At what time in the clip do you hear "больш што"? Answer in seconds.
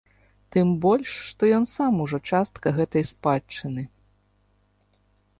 0.85-1.49